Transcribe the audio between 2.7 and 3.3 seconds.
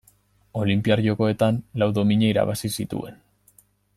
zituen.